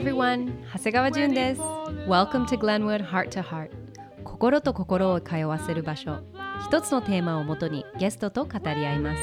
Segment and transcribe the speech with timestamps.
[0.00, 0.50] everyone.
[0.72, 1.60] 長谷川純です。
[1.60, 3.70] Welcome to Glenwood Heart to Heart.
[4.24, 6.20] 心と心を通わせる場所。
[6.66, 9.20] 一つのテーマをもとにゲストと語り合います。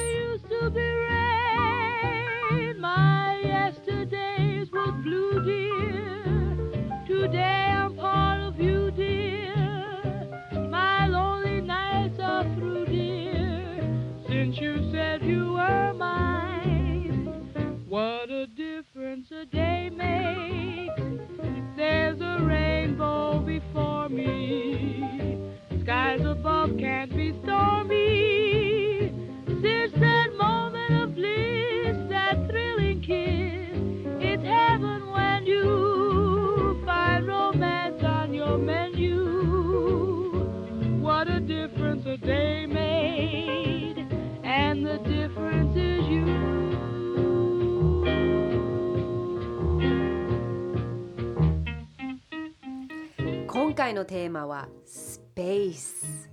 [53.77, 56.31] 回のテーマはスペース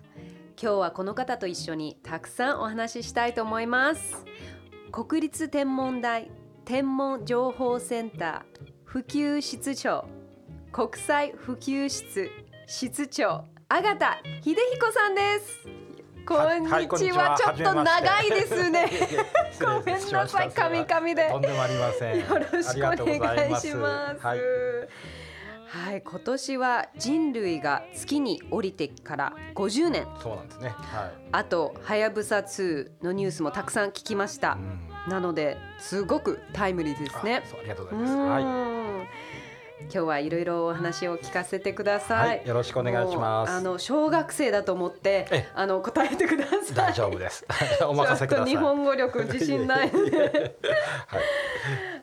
[0.59, 4.25] 今日はこの方と一緒にたくさんお話ししたいと思います。
[4.91, 6.31] 国立天文台
[6.65, 10.07] 天文情報センター普及室長
[10.73, 12.31] 国際普及室
[12.67, 15.69] 室長阿形秀彦さんです。
[16.27, 18.89] こんにちは,、ちょっと長いですね。
[19.61, 20.51] ごめんなさい失礼しました。
[20.51, 21.29] 神々で。
[21.31, 22.19] とんでもありません。
[22.21, 24.27] よろしくお願いします。
[24.27, 24.39] はい、
[25.75, 30.07] はい、今年は人類が月に降りてから50年。
[30.23, 30.69] そうなんですね。
[30.69, 35.09] はあと、はやぶさ2のニュースもたくさん聞きましたい。
[35.09, 35.11] う。
[35.11, 37.49] んなので、すごくタイムリーですねあ。
[37.49, 38.17] そうありがとうごうざいます。
[38.17, 38.45] はい。
[39.81, 42.29] ん今日はいろいろお話を聞かせてください。
[42.39, 46.75] はいよろしくお願いしますあの小学生だと思ってえ、あの答えてください。
[46.75, 47.45] 大丈夫です。
[47.87, 48.47] お任せください。
[48.47, 49.91] ちょっと日本語力自信ない。
[49.91, 50.55] はい。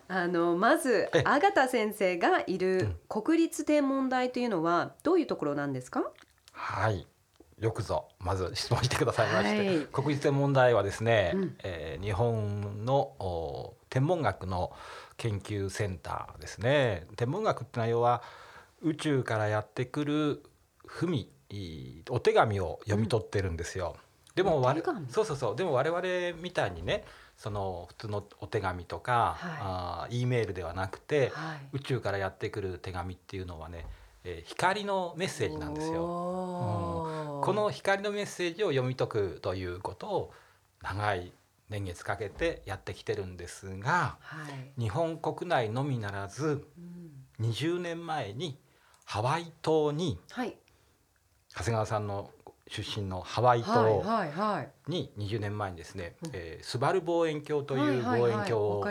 [0.09, 6.03] あのまずえ阿形先生がいる国立天文台というのはどういうところなんですか？
[6.51, 7.07] はい。
[7.59, 14.71] よくぞまず質問してくださいまして、はい国立天文台はですね、うんえー日本のお天文学の
[15.17, 17.05] 研究センターですね。
[17.17, 18.23] 天文学ってのは要は
[18.81, 20.43] 宇宙からやってくる
[20.85, 23.97] 文いお手紙を読み取ってるんですよ。
[24.33, 25.07] でも我お手紙？
[25.09, 27.03] そうそうそうでも我々みたいにね
[27.35, 33.85] その普通のお手紙とか、はいあー E メールではなくて、はい宇宙からやってくる手紙っていうのはね、
[34.23, 36.03] えー光のメッセージなんですよ。
[36.03, 40.33] おーこの光のメッセージを読み解くということを
[40.81, 41.33] 長い
[41.71, 44.79] 年月かけてやってきてるんですがはい。
[44.79, 46.67] 日本国内のみならず
[47.39, 47.49] うん。
[47.49, 48.59] 20年前に
[49.05, 50.55] ハワイ島にはい。
[51.53, 52.29] 長谷川さんの
[52.67, 54.69] 出身のハワイはい島はいはい。
[54.87, 56.29] に20年前にですね、うん。
[56.33, 58.83] えースバル望遠鏡というはいはいはい望遠鏡わを。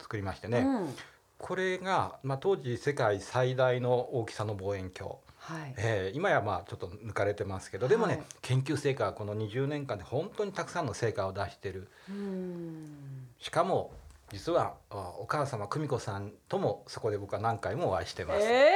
[0.00, 0.94] 作りましてね、うん。
[1.38, 5.14] これが、まあ、当時世界最大の大きさの望遠鏡
[5.50, 5.74] はい。
[5.76, 13.92] えー今やまあちょっと抜かれてますけどでもね、はい研究成果はこの20年間で本当にたくさんの成果を出してるうんしかも
[14.32, 18.74] 実はあお母様久美子さんともそこで僕は何回もお会いしてます、ええ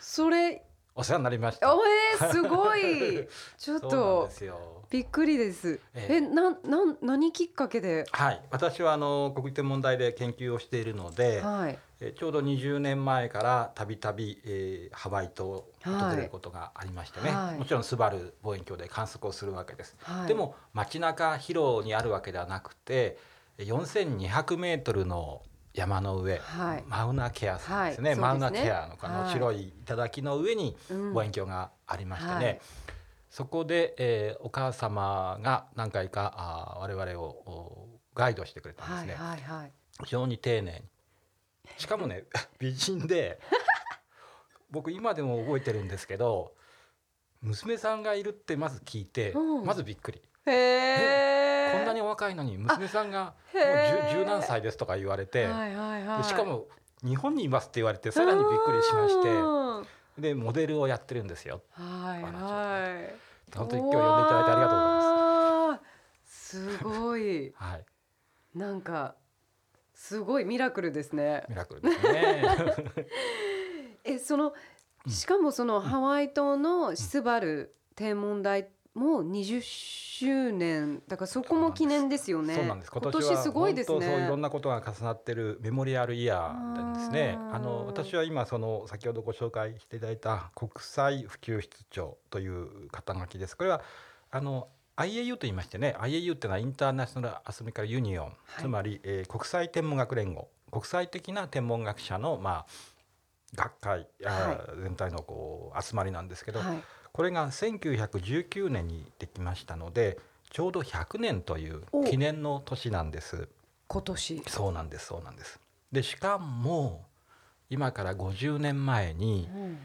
[0.00, 0.62] それ
[0.94, 5.80] お世話になりましたおえー、すごいちょっそうなんとですよびっくりです。
[5.94, 8.06] ええなんなん何きっかけで？
[8.12, 11.78] はい私はあの国立天文台で研究をしているので、はい。
[12.00, 17.58] えーちょうど20年前からたびたびえーハワイ島を訪れることがありましてね、はい。
[17.58, 19.96] もちろんスバル望遠鏡で観測をするわけです。
[20.02, 20.28] はい。
[20.28, 23.16] でも街中広にあるわけではなくて
[23.58, 25.42] 4200メートルの
[25.74, 26.84] 山の上、はい。
[26.86, 28.18] マウナケアさんですね,、はい。
[28.20, 29.16] マウナケアのこはい。
[29.16, 31.12] の白い頂の上にうん。
[31.14, 32.60] 望遠鏡がありましてね、はい。
[33.30, 39.06] そこで、えーお母様が何回かあー我々をおガイドしてくれたんですはい。
[39.08, 39.60] ね、はい。
[39.62, 39.72] はい。
[40.04, 40.82] 非常に丁寧に
[41.78, 42.24] しかもね
[42.58, 43.40] 美人で
[44.70, 46.52] 僕今でも覚えてるんですけど
[47.42, 50.22] 娘さんがいるってまず聞いて、うんまずびっくり。
[50.44, 56.18] こんなにお若いのに娘さんがもう十十何歳ですとか言われて、はいはいはい。
[56.18, 56.66] でしかも
[57.02, 59.86] 日本にいますって言われてさらにびっくりしましてうん
[60.18, 61.62] でモデルをやってるんですよ。
[61.72, 63.14] はいはい。
[63.54, 65.80] 本当に今日呼んでいただいてありがとうございまま
[66.24, 66.78] す。
[66.78, 67.52] すごい。
[67.56, 67.62] す。
[67.62, 67.84] はい、
[68.58, 69.14] なんか
[69.96, 71.44] すごいミラクルですね。
[71.48, 72.44] ミラクルですね。
[74.04, 74.48] えその
[75.04, 82.54] うんしかもそのハワイ島のスバル天文台も20周年だからそこも記念ですよね。
[82.54, 82.90] そうなんです。
[82.90, 84.42] 今年すごいです本当そういろんね。
[84.42, 87.38] なことが重なってるメモリアルイヤーですね。
[87.52, 93.56] あの私は今その先ほどご紹介していただいた国際普及室長という肩書きです。
[93.56, 93.80] これは
[94.30, 98.62] あの IAU と言いましてね IAU っていうのはインターナショナルアストミカルユニオン、はい。
[98.62, 100.48] つまり、えー国際天文学連合。
[100.70, 102.66] 国際的な天文学者のまあ
[103.54, 106.82] 学会、あ全体のこう集まりなんですけど、はい。
[107.12, 110.18] これが1919年にできましたので
[110.50, 112.04] ちょうど100年というお。
[112.04, 113.48] 記念の年なんです。
[113.88, 114.42] 今年。
[114.48, 115.60] そうなんですそうなんです。
[115.92, 117.04] でしかも
[117.70, 119.78] 今から50年前にうん。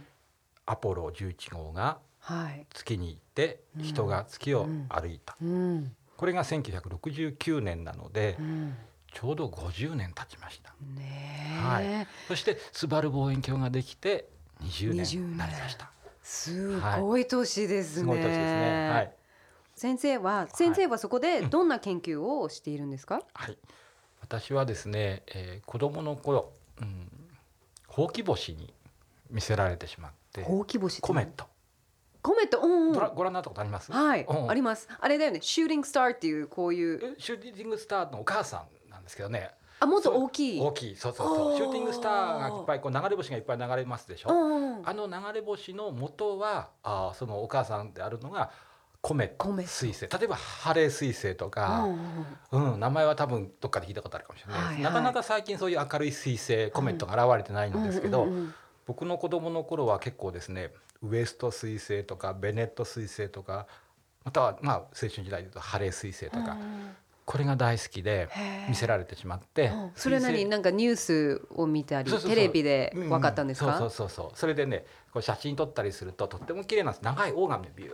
[0.66, 2.11] アポロ11号がはい
[2.74, 3.84] 月に行ってうん。
[3.84, 5.96] 人が月を歩いた、うん。
[6.18, 8.76] これが1969年なのでうん。
[9.14, 10.74] ちょうど50年経ちました。
[10.96, 12.08] ねえ、はい。
[12.30, 14.30] そしてスバル望遠鏡ができて
[14.62, 15.92] 20 20年になりました。
[16.24, 18.02] すごい年ですね。
[18.02, 18.90] すごい年ですね。
[18.90, 19.14] はい、
[19.76, 23.22] 先生は先生はそこでどんな研究をしているんですか？
[23.34, 23.58] はい、
[24.22, 27.10] 私はですね、えー子供の頃、うん、
[27.88, 28.74] ほうき星に
[29.30, 31.46] 見せられてしまってほうき星コメット、
[32.22, 32.94] コメット、うんうん。
[32.94, 33.92] ご覧ご覧になったことあります？
[33.92, 34.50] はい、うん。
[34.50, 34.88] あります。
[35.00, 37.00] あれだよね、シューティングスターっていうこういう。
[37.04, 39.50] えシューティングスターのお母さんなんですけどね。
[39.80, 40.62] あもっと大きい。
[40.62, 40.96] 大きい。
[40.96, 41.58] そうそうそう。
[41.58, 41.72] シュー。
[41.72, 48.52] ティングスターがいっぱいこう流れ星がいっぱい流れますでしょ、うあの流れ星の元はあーそのお母さんであるのが
[49.02, 49.64] コメットコメ。
[49.64, 50.20] ット彗星。
[50.20, 51.86] 例えばハレー彗星とか、
[52.52, 54.84] うんうんうん、名前は多分どっかで聞いたことあるかもしれないです、はいはい。
[54.84, 58.54] なかなか最近そういう明るい彗星コメットが現れてないんですけど、うんうんうん
[58.92, 63.66] 僕の子供の頃は結構ですねウエスト彗星とかベネット彗星とか
[64.26, 66.58] またはまあ青春時代でいうとハレー彗星とか、
[67.26, 68.28] これが大好きで
[68.68, 69.92] 見せられてしまって、うん。
[69.96, 70.44] それな彗星。
[70.44, 73.10] になんかニュースを見たりテレビでうん。
[73.10, 73.78] 分かったんですか？
[73.78, 74.38] そうそうそうそう。
[74.38, 77.04] それでねこう写真撮ったりするととっても綺麗なんです。
[77.04, 77.92] 長いオーガンでビュー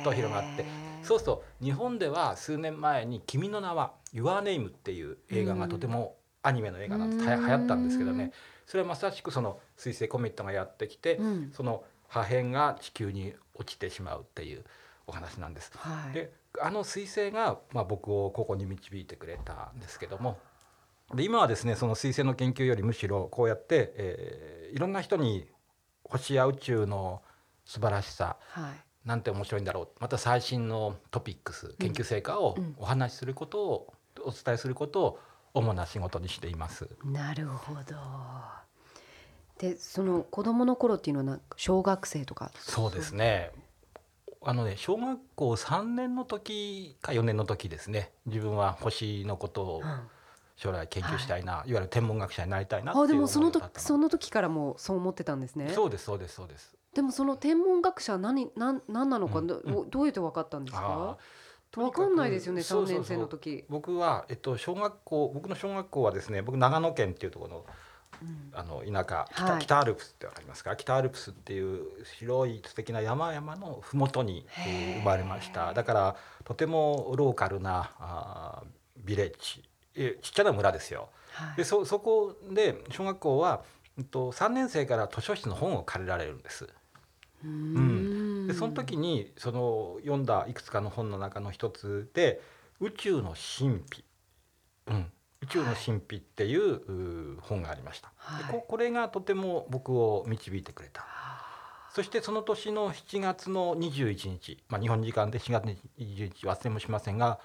[0.00, 0.64] ッと広がって。
[1.02, 1.64] そうそう。
[1.64, 7.46] 日本では数年前に「君の名は Your Name」っていう映画がとてもアニメの映画なんですはやうん。
[7.46, 8.32] 流行ったんですけどね
[8.70, 14.64] それはまさしくその彗星コメットがやってきて、うんその破片が地球に落ちてしまうっていう
[15.06, 15.72] お話なんです。
[15.74, 16.12] はい。
[16.12, 20.38] であの彗星が、まあ、僕をここに導いてくれたんですけども
[21.14, 25.48] で今はですねその彗星の研究よりむしろこうやって、えーいろんな人に
[26.04, 27.22] 星や宇宙の
[27.64, 29.08] 素晴らしさはい。
[29.08, 35.18] なんて面白いんだろうまた最新のトピックス研究成果をうんお話しすることを、お伝えすることを
[35.54, 36.88] 主な仕事にしています。
[37.04, 38.59] なるほど。
[39.60, 42.50] でその子供の頃っていうのは小学生とか？
[42.54, 43.50] そうですね。
[44.42, 48.10] あのね小学校3年の時か4年の時ですね。
[48.24, 50.00] 自分は星のことをうん。
[50.56, 55.70] 将来研究したいな、い、わゆる天文学者になりたいなあでもその時その時からもうそう思ってたんですね。
[55.70, 56.76] そうですそうですそうです。
[56.94, 61.16] でもその天文学者は何何何なのか、うんどどうやって分かったんですあ
[61.72, 62.98] か分かんないですよね3そうそうそう。
[62.98, 63.64] 年生の時。
[63.70, 67.64] 僕はえっと小学校僕の小学校はですね僕長野県っていうところのうん
[68.52, 69.62] あの田舎北,、はい。
[69.62, 70.76] 北アルプスってわかりますか？
[70.76, 74.46] 北アルプスっていう広い素敵な山々の麓に
[74.98, 75.72] 生まれました。
[75.74, 78.66] だからとてもローカルなあー
[79.04, 79.68] ビレッジ。
[79.94, 81.08] えちっちゃな村ですよ。
[81.32, 81.56] はい。
[81.56, 83.62] でそそこで小学校は、
[83.98, 86.68] うんと、3年生から図書室の本を借りられるんです。
[87.44, 88.46] うーん。
[88.46, 92.40] でその時にその読んだいくつかの本の中の一つで
[92.80, 94.04] 「宇宙の神秘」
[94.88, 98.12] うん「宇宙の神秘」っていう,本がありました。
[98.16, 98.44] はい。
[98.44, 101.04] でここれがとても僕を導いてくれた。
[101.92, 105.64] そしてその年の7月の21日、まあ、日本時間で4月
[105.98, 107.40] 21日忘れもしませんが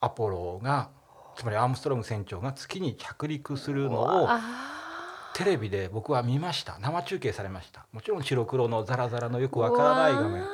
[0.00, 0.88] アポロが
[1.36, 4.40] つまりアームストロング船長が月に着陸するのをあ
[5.34, 6.78] テレビで僕は見ました。
[6.78, 7.86] 生中継されました。
[7.92, 10.44] もちろん白黒のザラザラのよくわからない画面。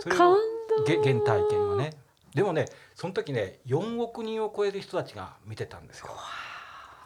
[0.00, 0.36] それを
[0.86, 1.92] 原体験をね。
[2.34, 6.08] でもねその時ね4億人を超える人たちが見てたんですよ。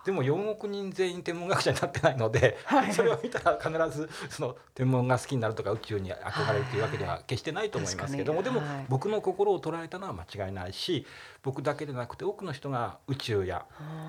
[0.07, 11.05] でも4億人全員天文学者になってないので、はいそれを見たら必ずその天文が好きになるとか宇宙に憧れるというわけでは決してないと思いますけども、はい僕の心を捉えたのは間違いないし
[11.43, 13.65] 僕だけでなくて多くの人が宇宙や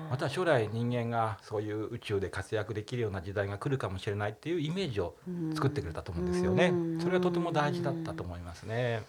[0.08, 5.16] また将来人間がそういう宇宙で活躍できるような時代が来るかもしれないっていうイメージを
[5.54, 7.00] 作ってくれたと思うんですよねうん。
[7.00, 9.02] それはとても大事だったと思いますね。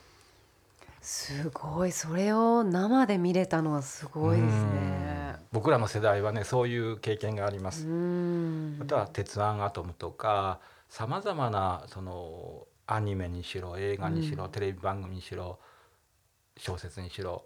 [1.02, 4.50] すごいそれを生で見れたのはすごいですね。
[4.54, 5.10] うん
[5.52, 7.88] 僕らの世代はねそういう経験があります。
[7.88, 15.60] うんまたは「鉄腕アトム」とかさまざまなそのアニメにしろ映画にしろ、うんテレビ番組にしろ
[16.58, 17.46] 小説にしろ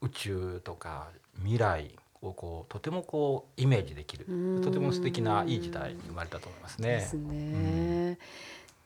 [0.00, 6.88] 宇宙とか未来をこうとてもこうイメージできるうんとても素敵ないい時代に生まれたと思いますね。
[6.88, 8.18] ですね。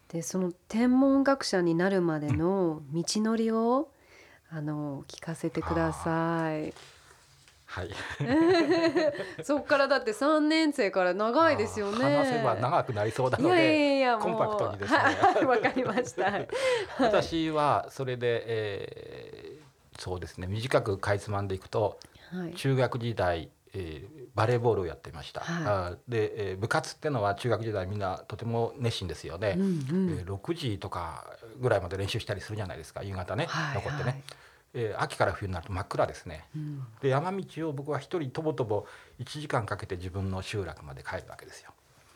[0.09, 3.91] でその天文学者になるまでの道のりを
[4.51, 6.73] あの聞かせてください。
[7.69, 7.91] はい、
[9.43, 11.99] そっからだって三年生から長いですよね。
[11.99, 16.33] 話せば長くなりそうないのやいやでいやコンパクトにですねはい わかりました。
[17.01, 19.67] 私はそれで、えー
[19.99, 21.99] そうですね短くかいつまんでいくと
[22.31, 22.53] はい。
[22.55, 31.25] 中学時代、ええーバレーボールをやっていました、はいあで、えー部活ってのは中学時代みんなとても熱心ですよね、うんうんえー6時とか
[31.61, 34.23] ぐらいまで練習したりするじゃないですか夕方ね、はい残ってね、はい。
[34.75, 36.45] えー秋から冬になると真っ暗ですね。
[36.55, 36.87] うん。
[37.01, 38.85] で山道を僕は一人とぼとぼ
[39.21, 41.71] 1時間かけて自分の集落まで帰るわけですよ。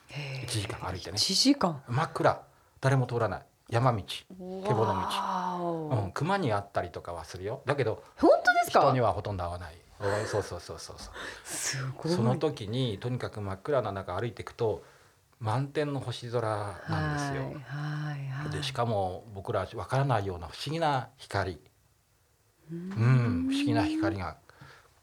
[0.08, 0.46] へー。
[0.46, 1.16] 1時間歩いてね。
[1.16, 1.82] 1時間。
[1.88, 2.42] 真っ暗。
[2.80, 3.42] 誰も通らない。
[3.70, 4.02] 山道。
[4.02, 7.62] けぼの道うん、熊に会ったりとかはするよ。
[7.66, 8.80] だけど本当ですか？
[8.80, 9.74] 人にはほとんど会わない。
[10.00, 11.14] おそうそうそうそうそう。
[11.44, 12.12] すごい。
[12.12, 14.82] その時にとにかく真っ暗な中歩いていくと
[15.40, 16.46] 満天の星空
[16.88, 17.42] なんですよ。
[17.44, 18.50] はいはいはい。
[18.50, 21.52] でしかも僕らわからないような不思議な光。
[21.52, 23.48] ううん。
[23.48, 24.36] ん不思議な光が。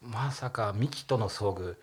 [0.02, 1.76] まさか未知との遭遇。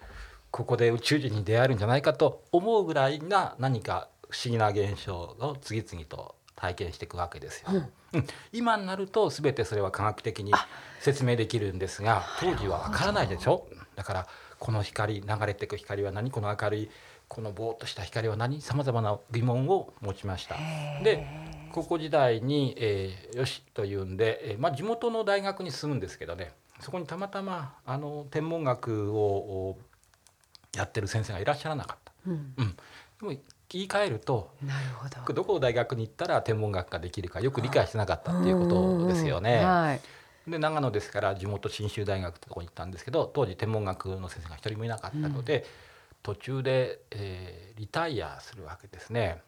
[0.52, 7.68] ここで宇宙人に出会えるんじゃないかと思うぐらいな何か不思議な現象を次々と体験していくわけですよ。
[7.73, 7.92] うん。
[8.12, 8.26] うん。
[8.52, 10.52] 今になると全てそれは科学的に
[11.00, 13.66] 説明できるんですが当時はわからないでしょ？
[13.96, 14.28] だから
[14.61, 16.30] この光流れていく光は何？
[16.30, 16.90] この明るい
[17.34, 18.62] このぼーっとした光は何？
[18.62, 20.54] さまざまな疑問を持ちました。
[21.02, 21.26] で
[21.72, 29.78] 高校時代に、えーよしというんで、えーまあ、地元の大学に進むんですけどねそこにたまたまあの天文学をお
[30.76, 32.12] やってる先生がいらっしゃらなかった。
[32.28, 32.32] うん。
[32.32, 32.74] うん、で
[33.22, 33.28] も
[33.70, 35.34] 言い換えるとなるほど。
[35.34, 39.64] どこの大学に行ったら天文学ができるかよく理解してなかったっていうことですよね。
[39.64, 40.00] はい。
[40.48, 45.64] で長野ですから地元信州大学ってとこに行ったんですけど当時天文学の先生が一人もいなかったので、
[46.25, 49.43] 途中で、えーリタイアするわけですね。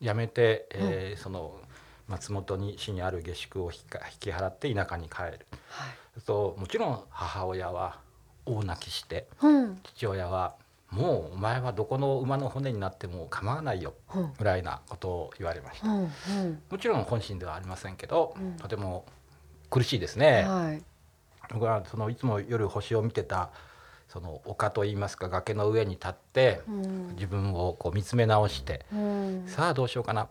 [0.00, 1.60] 辞めて、えーその
[2.08, 3.88] 松本に市にある下宿を引き引
[4.20, 5.46] き払って田舎に帰る。
[5.68, 5.86] は
[6.16, 7.98] いともちろん母親は
[8.46, 10.54] 大泣きしてうん父親は
[10.90, 15.88] 「もうお前はどこの馬の骨になっても構わないよ」うんぐらいなことを言われました。
[15.88, 19.04] うんうんもちろん本心ではありませんけど、うんとても
[19.68, 20.44] 苦しいですね。
[20.44, 20.82] はい
[21.50, 23.50] 僕はそのいつも夜星を見てた
[24.08, 27.08] その丘といいますか崖の上に立ってうん。
[27.14, 29.44] 自分をこう見つめ直して、うん。
[29.46, 30.28] さあどうしようかなっ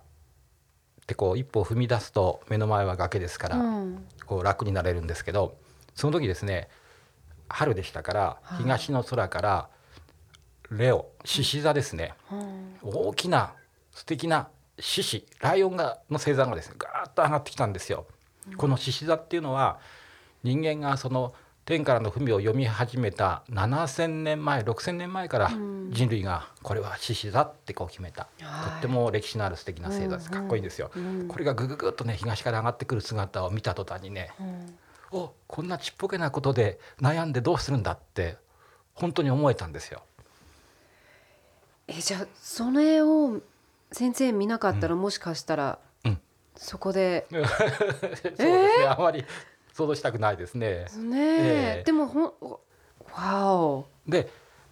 [1.05, 4.05] てこう一歩踏み出すと目の前は崖ですから、うん。
[4.25, 5.55] こう楽になれるんですけど
[5.95, 6.69] その時ですね
[7.49, 8.57] 春でしたからはい。
[8.63, 9.69] 東の空から
[10.71, 12.13] レオ獅子座ですね。
[12.31, 13.53] うん大きな
[13.91, 18.05] 素敵な獅子ライオンがの星座がですねガーッと上がってきたんですよ。
[18.57, 19.79] この獅子座っていうのは
[20.43, 21.33] 人間がその
[21.67, 25.91] 天からの文を読み始めた7,000年前6,000年前からうん。
[25.91, 28.71] 人類がこれは獅子座ってこう決めた、はい。
[28.71, 30.27] とっても歴史のある素敵な星座です。
[30.27, 30.33] うん。
[30.33, 30.91] かっこいいんですよ。
[30.95, 31.27] うん。
[31.27, 34.77] これがぐぐぐっとね東から上がってくる姿を見た途端にねうん。
[35.11, 38.37] おこんなちっぽけなことで悩んでどうするんだって
[38.93, 40.03] 本当に思えたんですよ。
[41.89, 43.41] えじゃあそれを
[43.91, 46.21] 先生見なかったら、もしかしたら、うん。
[46.55, 49.25] そこで そうですね、あまり
[49.77, 50.85] 想像したくないですね。
[50.97, 51.77] ねえ。
[51.81, 52.59] えでもほ
[53.13, 53.85] わお。
[54.07, 54.27] で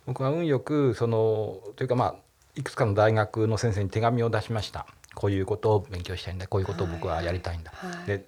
[0.07, 2.15] 僕は運よくそのというかまあ
[2.55, 4.87] いくつかの大学の先生に手紙を出しました。
[5.13, 6.47] こういうことを勉強したいんだ。
[6.47, 8.25] こういうことを僕はやりたいんだ、はいで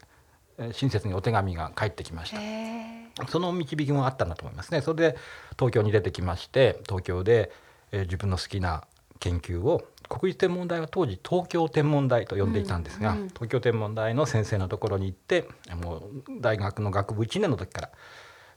[0.60, 3.28] えー親切にお手紙が返ってきました。
[3.28, 4.82] その導きもあったんだと思いますね。
[4.82, 5.18] それで
[5.58, 7.52] 東京に出てきまして東京で、
[7.92, 8.84] えー自分の好きな
[9.20, 15.48] 研究を国立天文台は当時東京天文台と呼んでいたんですが、うんうん東京天文台の先生のところに行って
[15.82, 16.02] もう
[16.42, 17.90] 大学の学部1年の時から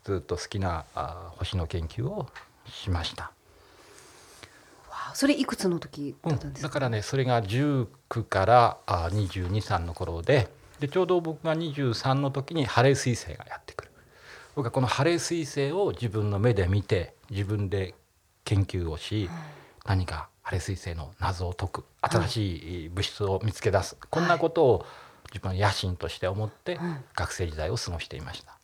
[0.05, 2.29] ずっと好きなあー星の研究を
[2.67, 3.33] しました。
[5.13, 7.89] それいくつの時だったんですか、だからねそれが19
[8.29, 13.91] からあ223の頃ででちょうど僕が23の時にハレー彗星がやってくる。
[14.55, 17.95] 僕はこのハレー彗星を自分の目で見て自分で
[18.45, 19.29] 研究をし、
[19.85, 24.87] 何かハレー彗星の謎を解く新しい物質を見つけ出す、こんなことを
[25.33, 27.05] 自分の野心として思ってうん。
[27.15, 28.57] 学生時代を過ごしていました。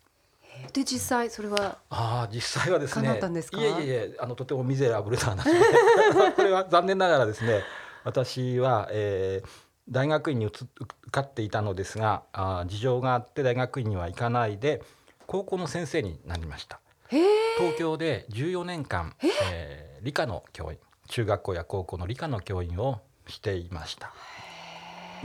[0.72, 3.58] で実際それはああ実際はですね叶ったんですか？
[3.60, 5.44] いえいえいえあのとてもミゼラブルな話。
[5.44, 5.52] で
[6.34, 7.62] これは残念ながらですね
[8.04, 9.48] 私は、えー
[9.88, 10.66] 大学院に移受
[11.12, 14.82] かっていたのですがあー事情があって大学院には行かないで
[15.28, 16.80] 高校の先生になりました。
[17.58, 19.14] 東京で14年間、
[19.52, 24.12] えー理科の教員中学校や高校の理科の教員をしていました。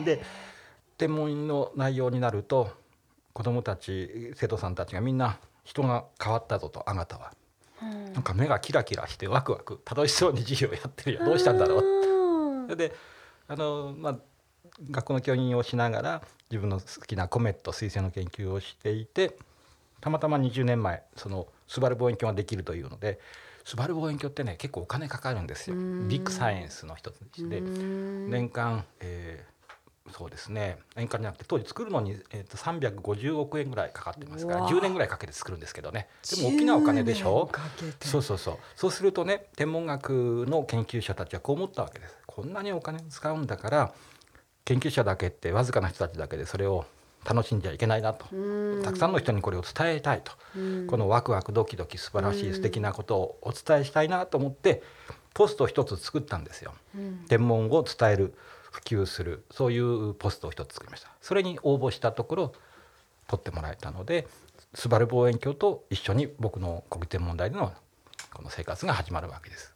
[0.04, 0.22] で
[0.98, 2.72] 天文の内容になると
[3.34, 7.34] 子どもたち生徒さんたちがみんな人が変わったぞとあなたは。
[7.82, 8.14] うん。
[8.14, 11.84] なんか目がキラキラしてワクワク楽しそうに授業やってるよどうしたんだろう。
[11.84, 12.02] うん
[12.66, 12.96] それで
[13.48, 14.18] あの、まあ、
[14.92, 19.38] 学校の教員をしながら自分の好きなコメット彗星の研究をしていて
[20.00, 23.20] たまたま20年前そのスバル望遠鏡ができるというので
[23.64, 25.76] スバル望遠鏡ってね結構お金かかるんですよ。
[25.76, 26.08] うん。
[26.08, 29.52] ビッグサイエンスの一つで年間、えー
[30.12, 30.78] そうですね。
[30.98, 34.70] 円価になって当時作るのに、えー、と350億円ぐらいかかってますからうわ。
[34.70, 36.08] 10年ぐらいかけて作るんですけどね。
[36.36, 38.08] でも大きなお金でしょ？10年かけて。
[38.08, 38.58] そうそうそう。
[38.76, 42.18] そうするとね天文学の研究者たちはこう思ったわけです。
[42.26, 43.94] こんなにお金を使うんだから
[44.66, 46.86] 研究者だけってわずかな人たちだけでそれを
[47.24, 48.26] 楽しんじゃいけないなと。
[48.34, 48.84] うん。
[48.84, 50.32] たくさんの人にこれを伝えたいと。
[50.56, 50.88] うん。
[50.88, 52.52] このワクワクドキドキ素晴らしうん。
[52.52, 54.82] い素敵なことをお伝えしたいなと思って
[55.34, 56.74] ポストを一つ作ったんですよ。
[56.96, 57.26] うん。
[57.28, 58.34] 天文を伝える
[58.72, 61.10] 普及するそういうポストを一つ作りました。
[61.22, 62.54] それに応募したところ
[63.28, 64.28] 取ってもらえたので
[64.74, 67.74] スバル望遠鏡と一緒に僕の国天文台での
[68.34, 69.74] この生活が始まるわけです。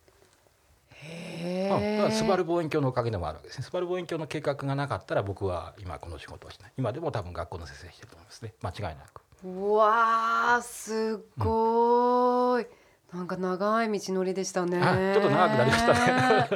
[1.06, 3.66] へまあスバルー望遠鏡のおかげでもあるわけですね。
[3.66, 6.72] スバル望遠鏡の計画がなかったら僕は今この仕事をしない。
[6.78, 8.54] 今でも多分学校の先生してると思いますね。
[8.62, 9.22] 間違いなく。
[9.44, 12.68] うわーすごーい、
[13.14, 15.94] なんか長い道のりでしたねあちょっと長くなりました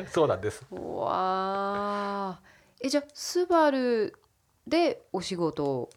[0.02, 0.08] ね。
[0.12, 0.66] そうなんです。
[0.72, 4.18] うわーえじゃあスバル
[4.66, 5.90] でお仕事を？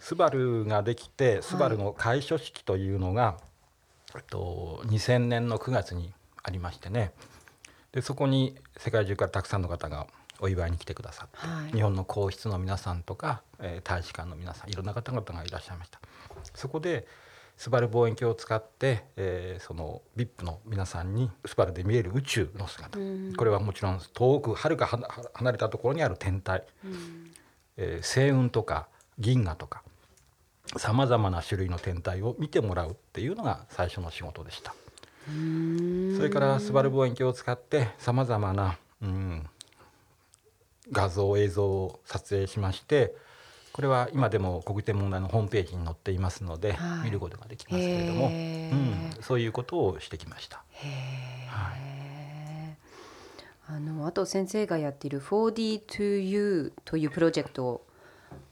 [0.00, 3.36] スバルができてスバルの開所式というのが、
[4.14, 7.12] えっと、2000年の9月にありましてね
[7.92, 10.06] でそこに世界中からたくさんの方が
[10.38, 11.72] お祝いに来てくださって、はい。
[11.72, 16.00] 日本の皇室の皆さんとか、えー大使館の皆さんいろんな方々がいらっしゃいました。
[16.54, 17.06] そこで
[17.58, 23.34] スバル望遠鏡を使って、えーその VIP の皆さんにスバルで見える宇宙の姿、うん。
[23.36, 24.86] これはもちろん遠くはるか
[25.34, 27.30] 離れたところにある天体、うん。
[27.76, 29.82] えー星雲とか銀河とか
[30.76, 34.74] さまざまな種類の天体を見てもらうっていうのが最初の仕事でした。
[36.16, 39.46] それからスバル望遠鏡を使ってさまざまな、うん、
[40.92, 43.14] 画像映像を撮影しまして
[43.72, 47.04] これは今でも国天文台のホームページに載っていますので、はい。
[47.04, 50.64] 見ることができますけれども、へうーん、そういうことをしてきました。
[50.72, 52.76] へはえ、
[53.68, 57.82] あのあと先生がやっている 4D2U というプロジェクト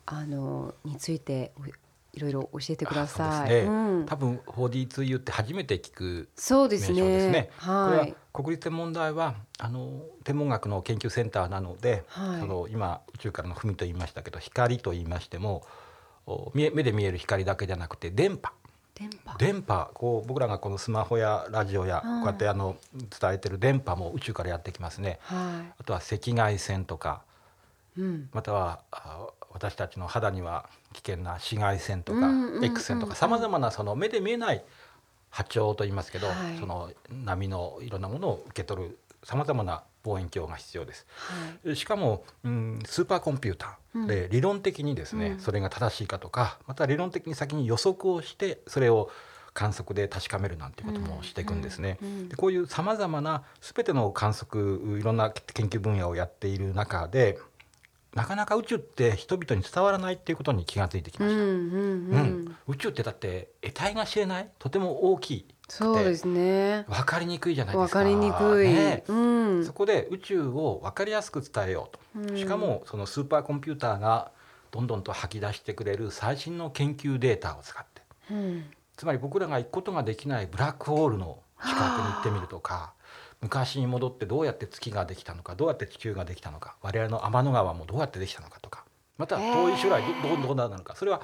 [0.06, 1.62] あのについてお
[2.18, 3.48] いろいろ教えてくだあさい。
[3.50, 3.70] ねう
[4.02, 7.50] ん多分 4D2U って初めて聞くそうですねね。。
[7.60, 7.86] これは。
[7.88, 15.64] はい国立天文台はあの天文学の研究センターなので、はいその今宇宙からの文と言いましたけど光と言いましても
[16.24, 18.52] お見え目で見える光だけじゃなくて電波
[18.94, 19.38] 電波。
[19.38, 22.76] 電波こう僕らがこのスマホやラジオやはいこうやってあの
[23.20, 25.18] 伝えてる電波も宇宙からやってきますね。
[25.22, 27.22] はあとは赤外線とか
[27.96, 28.00] い。
[28.02, 28.28] うん。
[28.32, 29.26] またはあ
[29.58, 32.30] 私たちの肌には危険な紫外線とか
[32.62, 34.64] X 線とかさまざまなその目で見えない
[35.30, 36.90] 波長と言いますけど、はいその
[37.24, 41.06] 波のいろんなものを受け取るさまざまな望遠鏡が必要です。
[41.64, 41.76] はい。
[41.76, 49.10] しかも、うん、スーパーコンピューターで理論的にですね、うんそれが正しいかとかまた理論的に先に予測をしてそれを
[49.54, 51.98] 観測で確かめるなんていうこともしていくんですね。
[52.28, 57.40] でこういうさまざまな全ての観測いろんな研究分野をやっている中で
[58.18, 61.40] なかなか宇宙って人々に伝わらないっていうことに気がついてきました。
[61.40, 62.56] うんうんううんん。
[62.66, 66.84] 宇宙ってだって得体が知れないとても大きいそうですね。
[66.88, 67.98] 分かりにくいじゃないですか。
[67.98, 68.68] わかりにくい。
[68.68, 69.14] ねう
[69.60, 69.64] ん。
[69.64, 74.32] そこで宇宙を分かりやすく伝えようと、うんしかもそのスーパーコンピューターが
[74.70, 78.02] どんどんと吐き出してくれる最新の研究データを使って
[78.32, 78.64] うん。
[78.96, 82.92] つまり僕らが行くことができないブラックホールの近くに行ってみるとか
[83.40, 88.84] 昔に戻ってどうやって月ができたのかどうやって地球ができたのか我々の天の川もどうやってできたのかとか
[89.16, 91.22] また遠い将来どどうどうなるのかそれは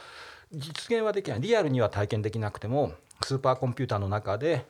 [0.53, 4.64] 実現はできないリアルには体験できなくてもスーパーコンピューターの中で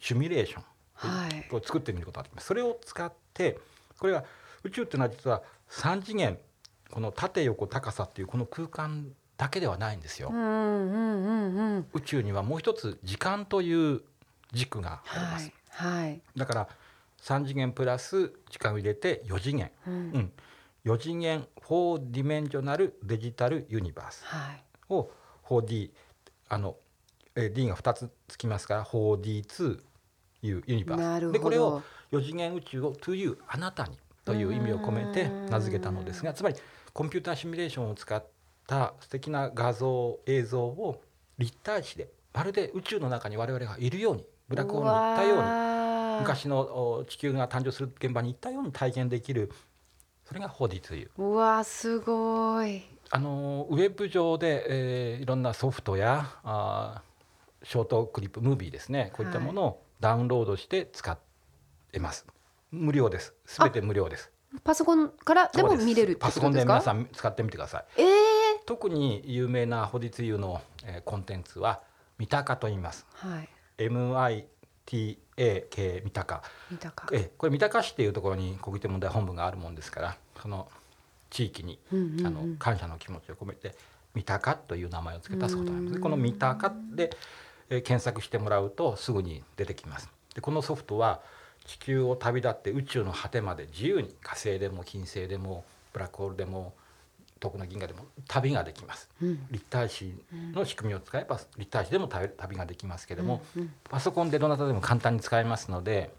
[0.00, 1.54] シミュレーションはい。
[1.54, 3.58] を作ってみることができますそれを使って
[3.98, 4.24] これは
[4.64, 6.38] 宇宙っていうのは実は3次元
[6.90, 10.28] この縦横高さっていうこの空間だけではないんですよ。
[11.94, 14.02] 宇宙にはもう一つ時間という
[14.52, 16.02] 軸があります、はい。
[16.02, 16.20] はい。
[16.36, 16.68] だから
[17.22, 19.90] 3次元プラス時間を入れて4次元、う。
[19.90, 20.32] うんん、
[20.84, 24.64] 4次元4ディメンジョナルデジタルユニバースはい。
[24.88, 25.10] を
[25.44, 25.90] 4D
[26.48, 26.76] あの
[27.36, 29.80] えー D が2つつきますから 4D2
[30.42, 31.38] いうユニバースなるほど。
[31.38, 36.56] でこれを4次元宇宙を to you あなたにという意味を込めて名付けたのですがつまり
[36.92, 38.24] コンピューターシミュレーションを使っ
[38.66, 41.02] た素敵な画像映像を
[41.38, 45.69] 立体視でまるで宇宙の中に我々がいるようにブラックホールに行ったようにに
[46.20, 46.58] 昔の
[46.98, 49.50] お地球が誕生する現場に行ったように体験できる
[50.24, 51.10] それが 4D という。
[51.18, 52.82] うわすごい。
[53.10, 59.10] あのウェブ上で、えーいろんなソフトやあーショートクリップムービーですね。
[59.12, 61.18] こういったものをダウンロードして使っ
[61.90, 62.24] てます。
[62.70, 63.34] 無料です。
[63.44, 64.30] すべて無料です。
[64.62, 67.84] パソコンからでも見れるパソコンで皆さん使ってみてください。
[68.00, 68.08] ええ
[68.66, 71.82] 特に有名なホディツユの、えーコンテンツは
[72.18, 73.04] 三鷹と言います。
[73.14, 73.48] はい。
[74.86, 76.42] MITAK 三鷹。
[76.70, 77.08] 見たか。
[77.12, 80.68] えーこれ三鷹市っていうところに国立天文台本部があるもんですからその
[81.30, 81.94] 地域に、あ
[82.30, 83.76] の感謝の気持ちを込めて
[84.14, 85.94] 三鷹という名前を付けたソフトなんですうん。
[85.96, 87.10] ねこの三鷹で、
[87.68, 90.10] えー検索してもらうとすぐに出てきます。
[90.34, 91.20] でこのソフトは
[91.66, 96.74] 地球を旅立って宇宙の果てまで自由に火星でも金星でもブラックホールでも
[97.40, 99.08] 遠くの銀河でも旅ができます。
[99.22, 99.46] うん。
[99.50, 100.14] 立体視
[100.52, 106.10] の仕組みを使えば立体視でも旅旅ができますけども、うんパソコンでどなたでも簡単に使えますので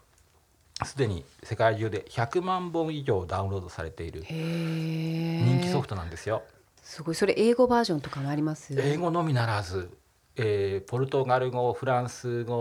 [0.84, 6.44] すでに世界中で100万本以上ダウンロードされている人気ソフトなんですよ。
[6.82, 7.16] すごい。
[7.16, 8.74] それ英語バージョンとかもあります？
[8.78, 9.90] 英語のみならず、
[10.36, 12.56] えーポルトガル語フランス語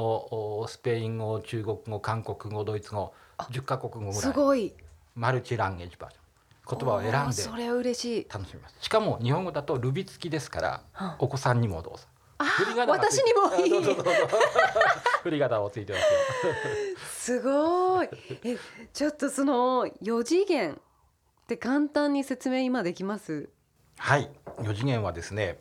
[0.61, 4.15] おスペイン語中国語韓国語ドイツ語10カ国語ぐらい。
[4.15, 4.75] すごい。
[5.17, 6.20] マルチランゲージバージョン
[6.71, 8.27] 言葉を選んでそれは嬉しい。
[8.33, 8.77] 楽しみます。
[8.81, 12.05] しかも日本語だとルビ付きですからはお子さんにもどうぞ。
[12.87, 13.85] 私にもいい。
[15.23, 17.39] 振り方をついてますよ。
[17.39, 18.09] すごい。
[18.45, 18.57] え
[18.93, 20.77] ちょっとその4次元っ
[21.47, 23.49] て簡単に説明今できます？
[23.99, 24.31] はい。
[24.59, 25.61] 4次元はですね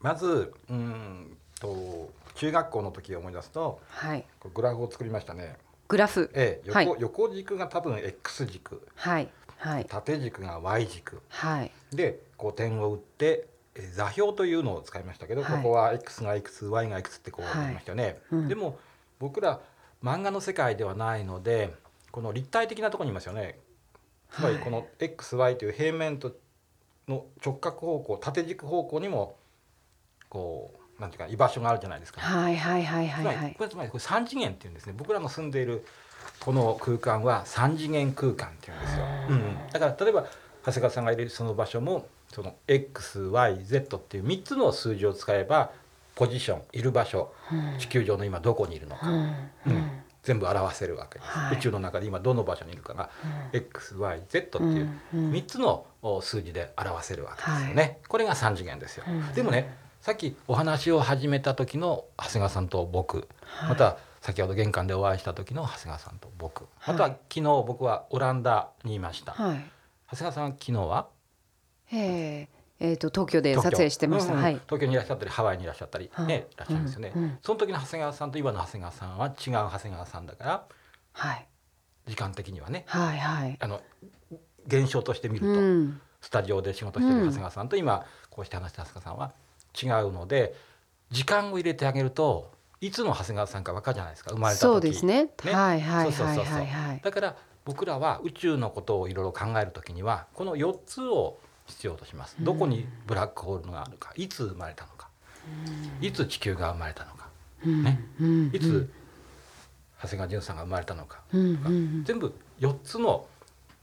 [0.00, 4.24] まずうーんと中学校の時を思い出すとはい。
[4.54, 5.56] グラフを作りましたね。
[5.88, 6.30] グラフ。
[6.32, 6.96] ええ横,、はい。
[7.00, 8.86] 横軸が多分 X 軸。
[8.94, 9.28] はい
[9.62, 9.84] はい。
[9.84, 11.22] 縦軸が Y 軸。
[11.28, 11.70] はい。
[11.92, 15.56] でこう点を打ってえー座標というのを使いましたけど、はい。
[15.58, 18.48] ここは X がいくつ Y がいくつってこうはい言いましたよね、うん。
[18.48, 18.78] でも
[19.20, 19.60] 僕ら
[20.02, 21.72] 漫画の世界ではないので
[22.10, 23.58] この立体的なところにいますよね。
[24.32, 26.34] つまりはいこの XY という平面と
[27.06, 29.36] の直角方向縦軸方向にも
[30.28, 33.48] こうなんていうか居場所があるじゃないですか、はいはいはいはいはい。
[33.50, 34.94] りこれつまりこれ三次元っていうんですね。
[34.96, 35.84] 僕らの住んでいる
[36.44, 40.26] この空間は三次元空間っていうんですよ、うん、だから例えば
[40.64, 45.70] 長谷川さんがいるその場所もその XYZ っていう3つの数字を使えば
[46.14, 47.78] ポジションいる場所うん。
[47.78, 49.16] 地球上の今どこにいるのか、うん。
[49.16, 50.02] うん。
[50.22, 51.56] 全部表せるわけです、はい。
[51.56, 53.10] 宇宙の中で今どの場所にいるかが
[53.52, 55.26] XYZ っていううん。
[55.26, 55.32] うん。
[55.32, 59.32] 3つのお数字で表せるわけですよね、これが3次元ですよ、うん。
[59.32, 63.28] でもねさっきお話を始めた時の長谷川さんと僕、
[63.68, 66.68] また先ほど玄関でお会いした時の長谷川さんと僕。
[66.86, 69.56] またはい昨日僕はオランダにいました、はい。
[70.12, 71.08] 長谷川さんは昨日は？
[71.92, 72.46] えー。
[72.78, 74.54] えーと東京で撮影してました、うんうんはい。
[74.54, 76.26] 東京にいらっしゃったりハワイにいらっしゃったり、はい。
[76.26, 80.64] ねいらっしゃるんですよね、うんうんその時の長谷川さんと今の長谷川さんは違う長谷川さんだから
[81.12, 81.46] はい。
[82.06, 83.56] 時間的にはねはいはい。
[83.60, 83.80] あの
[84.68, 86.00] 現象として見ると、うん。
[86.20, 90.54] スタジオで仕事してる長谷川さんと今こうして話した長谷川さんは違うので
[91.10, 92.52] 時間を入れてあげると
[92.82, 94.62] いつの長谷川さんか分かるじゃないですか生まれた時。
[94.62, 95.24] そうですね。
[95.44, 95.52] ね。
[95.52, 97.00] はいはいはいはいはい。
[97.00, 102.34] だから僕らは宇宙のことをいろいろ考える時にはこの4つを必要とします。
[102.40, 104.12] どこにブラックホールがあるか。
[104.16, 105.08] いつ生まれたのか。
[106.00, 107.28] いつ地球が生まれたのか。
[107.64, 107.84] うん。
[107.84, 108.00] ね。
[108.20, 108.50] うん。
[108.52, 108.90] いつ
[110.02, 111.40] 長谷川潤さんが生まれたのかうん。
[111.40, 112.04] うん。
[112.04, 113.26] 全部4つの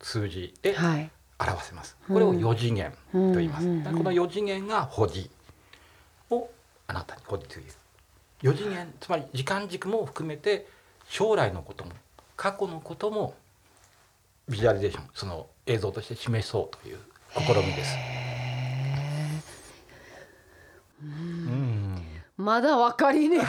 [0.01, 1.09] 数字ではい。
[1.39, 1.95] 表せます。
[2.05, 5.29] これを4次元と言います、この4次元が保持
[6.29, 6.49] を
[6.87, 7.65] あなたに保持という
[8.41, 10.67] 4次元つまり時間軸も含めて
[11.09, 11.91] 将来のことも
[12.37, 13.35] 過去のことも
[14.47, 16.97] ビジュアリゼーションその映像として示そうという
[17.31, 17.95] 試みです。
[21.03, 22.01] うん
[22.39, 23.45] まだ分かりにくい。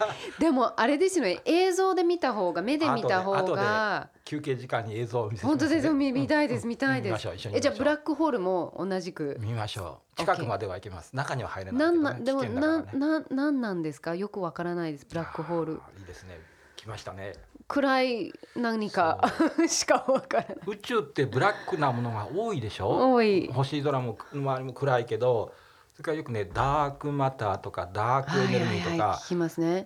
[0.40, 1.42] でもあれですよね。
[1.44, 4.08] 映像で見た方が目で見た方が。
[4.24, 5.92] 休憩時間に映像を見せ本当ですよ。
[5.92, 6.62] 見ね見たいです。
[6.62, 6.68] うん。
[6.70, 7.28] 見たいです。
[7.52, 9.36] えじゃあブラッククホールも同じく。
[9.40, 10.20] 見ましょう。
[10.20, 11.14] 近くまでは行けます。
[11.14, 14.14] 中には入れないなんね、なでもなななんなんですか？
[14.14, 15.06] よくわからないです。
[15.06, 15.72] ブラックホール。
[15.98, 16.40] いいですね。
[16.76, 17.34] 来ましたね。
[17.66, 19.20] 暗い何か。
[19.68, 20.56] しかわからない。
[20.66, 23.12] 宇宙ってブラックなものが多いでしょ？
[23.12, 23.50] 多い。
[23.52, 25.52] 星空も周りも暗いけど
[25.98, 29.20] それからよくねダークマターとかダークエネルギーとか、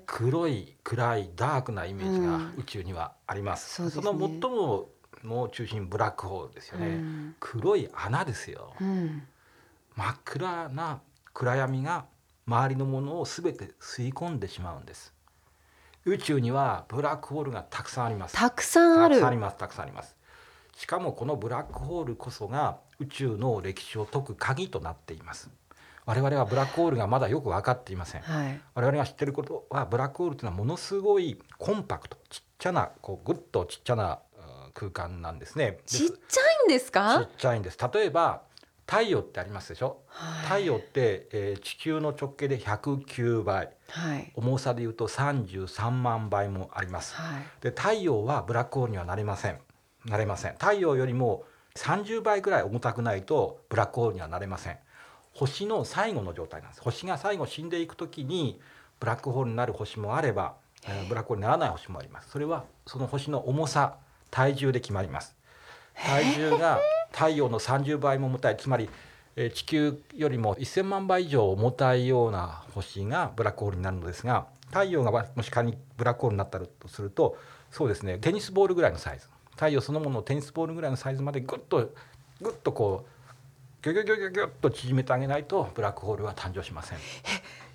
[0.05, 2.55] 黒い暗いダークなイメージがうん。
[2.59, 4.91] 宇宙にはあります、その最も
[5.23, 7.37] もう中心ブラックホールですよね、うん。
[7.41, 8.75] 黒い穴ですよ。
[8.79, 9.23] うん。
[9.97, 11.01] 真っ暗な
[11.33, 12.05] 暗闇が
[12.47, 15.15] 周りのものを全て吸い込んでしまうんです。
[16.05, 18.37] 宇宙にはブラックホールがたくさんあります。
[18.37, 19.15] たくさんある。
[19.15, 20.15] たくさんありますたくさんあります。
[20.77, 25.51] しかもこのブラックホールこそが宇宙の歴史を解く鍵となっています
[26.05, 28.23] 我々はブラックホールがまだよく分かっていません。
[28.23, 28.61] はい。
[28.75, 35.79] 我々が知ってることはブラックホールというのはものすごいコンパクトちっちゃなこうぐっとちっちゃなうん空間なんですね。
[35.87, 37.79] ちっちゃいんですちかっちゃいんです。
[37.93, 38.43] 例えば
[38.85, 40.03] 太陽ってありますでしょ？
[40.09, 40.63] はい。
[40.63, 44.33] 太陽って、えー地球の直径で109倍はい。
[44.35, 47.15] 重さでいうと33万倍もあります。
[47.15, 47.43] はい。
[47.61, 49.59] で太陽はブラックホールにはなれません。
[50.05, 50.53] なれません。
[50.55, 51.45] 太陽よりも
[51.77, 54.79] 30倍ぐらい重たくないとブラックホールにはなれません
[55.35, 56.83] 星の最後の状態なんです。
[56.83, 58.61] 星が最後死んでいく時に
[59.01, 60.55] ブラックホールになる星もあれば、
[60.87, 62.31] えーブラックホールにならない星もあります。
[62.31, 63.97] それはその星の重さ
[64.31, 65.35] 体重で決まります。
[65.95, 66.81] 体重が
[67.13, 68.57] 太陽の30倍も重たい。
[68.57, 68.89] つまり
[69.37, 77.37] えー地球よりも1,000万倍以上重たいような星がブラックホールになるのですが太陽がもし仮にブラックホールになったとすると
[77.71, 78.19] そうですね。
[78.19, 79.27] テニスボールぐらいのサイズ。
[79.53, 81.91] 太陽そのものをテニスボールぐらいのサイズまでぐっと
[82.41, 83.12] ぐっとこう
[83.83, 86.99] ギュギュギュギュギュッと縮めてあげないとブラックホールは誕生しません。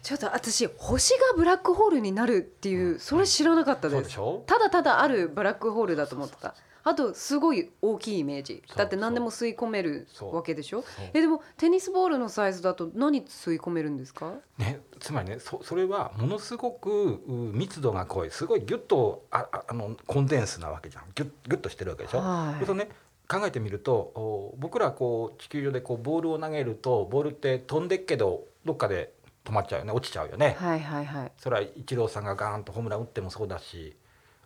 [0.02, 4.44] ちょっと私星がブラックホールになるっていうそれ知らなかったでそうですしょ？
[4.48, 6.56] ただただあるブラックホールだと思ってた。
[6.86, 8.64] あとすごい大きいイメージ。
[8.78, 10.86] だって何でも吸い込めるわけでしょ？
[11.14, 14.36] えでもテニスボールのサイズだと何吸い込めるんですか？
[14.58, 18.32] ね、つまりねそそれはものすごくう密度が濃い。
[18.32, 21.04] すごいギュッとあああのコンデンスなわけじゃん。
[21.14, 22.20] ギュッギュッとしてるわけでしょ？
[22.20, 22.66] はい。
[22.66, 22.88] とね
[23.28, 29.14] 考えてみるとお僕らこう地球上でこうボールを投げるとボールって飛んでっけどどっかで
[29.44, 29.92] 止まっちゃうよね。
[29.92, 30.56] 落ちちゃうよね。
[30.60, 31.32] はいはいはい。
[31.38, 33.96] それはイチローさんがガーンとホームラン打ってもそうだし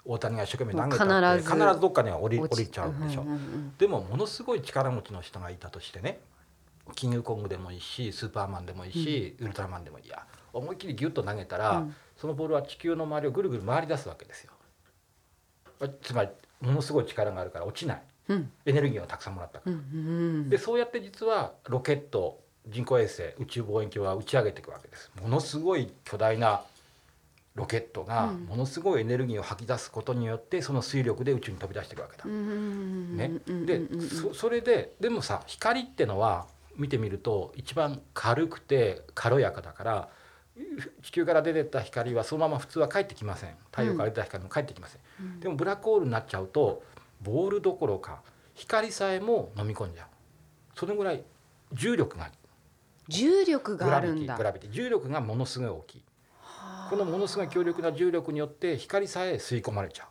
[0.05, 3.23] 大谷が一生懸命投げたって必ずどっかには降り降りちゃうでしょ。
[3.23, 6.19] んんうんでもものすごい力持ちの人がいたとしてね
[6.95, 10.25] キングコングでもいいしスーパーマンでもいいし、ウルトラマンでもいいや。
[10.53, 11.95] 思いっきりギュッと投げたら、うん。
[12.17, 14.51] そのボールは地球の周りをぐるぐる回り出すわけですよ。
[16.01, 17.97] つまりものすごい力があるから落ちない。
[17.97, 18.10] うん
[18.65, 19.71] エネルギーをたくさんもらったから。
[19.71, 19.81] うんう
[20.45, 25.11] んでそうやって実はロケット人工衛星宇宙望遠鏡は打ち上げていくわけです。
[25.21, 26.61] ものすごい巨大な
[27.55, 28.45] ロケットがうん。
[28.45, 32.25] ものすごいエネルギーを吐き出すことによってその水力で宇宙に飛び出していくわけだ。
[32.25, 33.31] ね。
[33.65, 33.81] で
[34.33, 36.45] それででもさ光ってのは
[36.77, 40.09] 見てみると一番軽くて軽やかだから
[41.01, 43.55] 地球から出てった光はそのまま普通は帰ってきません。
[43.71, 45.39] 太陽から出た光も帰ってきません、うん。
[45.39, 46.83] でもブラックホールになっちゃうと
[47.21, 48.21] ボールどころか
[48.53, 50.07] 光さえも飲み込んじゃう。
[50.75, 51.23] そのぐらい
[51.73, 52.29] 重力が
[53.07, 54.37] 重力グがあるんだ。
[54.37, 56.03] グラビティ重力がものすごい大きい。
[56.89, 60.07] このものすごい強力な重力によって光さえ吸い込まれちゃう。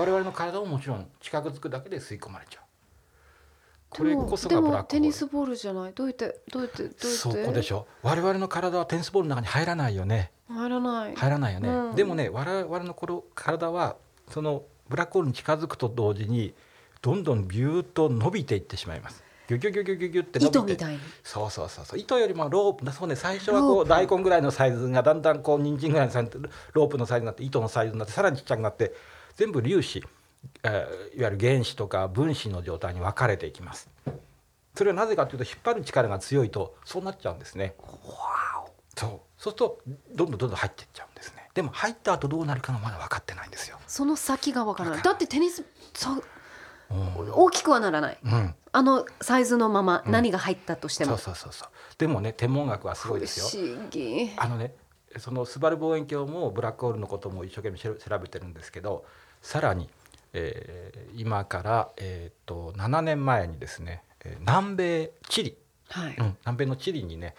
[0.00, 2.64] 我々の体ももちろん近づくだけで吸い込まれちゃう。
[3.90, 5.92] これこそでがブラックテニスボールじゃない？
[5.92, 7.06] どうやってどうやってどうやって？
[7.06, 7.86] そこでしょ。
[8.02, 10.32] 我々の体はテニスボールの中に入らないよね。
[10.48, 11.14] 入らない。
[11.14, 11.94] 入らないよね、うん。
[11.94, 13.96] でもね我々のこの体は
[14.30, 16.54] そのブラックホールに近づくと同時に
[17.02, 19.22] どんどんビューッと伸びていってしまいます。
[19.46, 20.58] ギュギュギュギュギュギュって伸びて。
[20.58, 21.00] 糸みたいに。
[21.22, 21.98] そうそうそうそう。
[21.98, 28.94] 糸よりもロープそうね最初はこう大根ぐらいのサイズがだんだんこう人参ぐらいのサイズロープのサイズになって糸のサイズになってさらにちっちゃくなって
[29.36, 30.02] 全部粒子、
[30.62, 33.90] えーいわゆる原子とか分子の状態に分かれていきます。
[34.74, 37.74] それはなぜかというと引っ張る力が強いとそうなっちゃうんですね。
[38.96, 39.80] そうそうすると
[40.14, 41.50] どんどんどんどん入っていっちゃうんですね。
[41.52, 45.02] でも入った後どうなるかがまだ分かってないんですよ、その先がわからない。
[45.02, 46.24] だってテニスそう
[46.90, 47.32] うん。
[47.32, 48.18] 大きくはならない。
[48.24, 50.12] うん、あのサイズのままうん。
[50.12, 51.68] 何が入ったとしてそうも、そうそうそう。
[51.98, 53.78] でもね天文学はすごいですよ。
[54.38, 54.74] あのね
[55.18, 59.04] そのスバル望遠鏡もブラックホールのことも一生懸命調調べてるんですけど
[59.42, 59.88] さらに、
[60.32, 65.56] えー今から、えー、と7年前にですねえー南米チリ、
[65.90, 67.34] はい、うん、南米のチリにね、えー、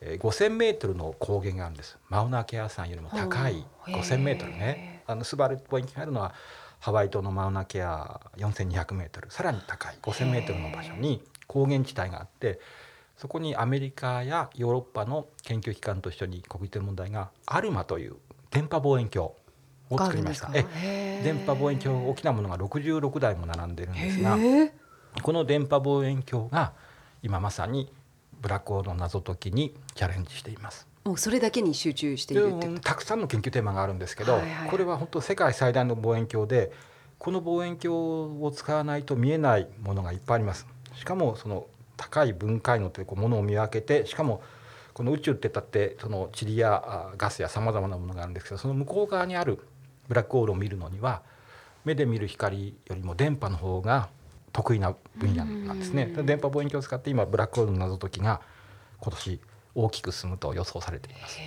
[0.00, 1.98] 5,000メートルの高原があるんです。
[2.08, 5.02] マウナケア山よりも高いほう5,000メートルね。
[5.06, 6.34] あのスバル望遠鏡があるのは
[6.78, 9.30] ハワイ島のマウナケア4,200メートル。
[9.30, 12.60] さらに高い5,000メートルの場所に高原地帯があって
[13.16, 18.16] そこにアメリカやヨーロッパの研究機関と一緒に国立天文台がアルマという
[18.50, 19.32] 電波望遠鏡
[19.90, 20.50] を作りました。
[20.54, 24.38] え電波望遠鏡大きなものが66台も並んでるんですが
[25.20, 26.72] この電波望遠鏡が
[27.22, 27.92] 今まさに
[28.40, 30.86] ブラックホールの謎解きにチャレンジしています。
[31.04, 36.72] もうそれだけに集中しているってでたくさんの研究テーマがあるんですけど、はいはいこれは本当世界最大の望遠鏡で
[37.18, 40.66] この望遠鏡を使わないと見えないものがいっぱいあります。
[40.94, 44.42] しかもその高い分解能というこうものを見分けてしかも
[44.94, 49.58] この宇宙ってたってその塵やあガスやさまざまなものがあるんですけどその向こう側にある
[50.08, 51.22] ブラックホールを見るのには
[51.84, 54.08] 目で見る光よりも電波の方が
[54.52, 56.12] 得意な分野なんですね。
[56.16, 58.40] うん電波望遠鏡を使って今ブラックホールの謎解きが
[59.00, 59.40] 今年
[59.74, 61.38] 大きく進むと予想されています。